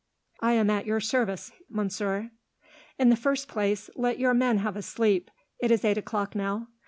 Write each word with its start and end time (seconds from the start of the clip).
I 0.39 0.53
am 0.53 0.71
at 0.71 0.87
your 0.87 0.99
service, 0.99 1.51
monsieur." 1.69 2.31
"In 2.97 3.11
the 3.11 3.15
first 3.15 3.47
place, 3.47 3.87
let 3.95 4.17
your 4.17 4.33
men 4.33 4.57
have 4.57 4.75
a 4.75 4.81
sleep. 4.81 5.29
It 5.59 5.69
is 5.69 5.85
eight 5.85 5.99
o'clock 5.99 6.33
now. 6.33 6.69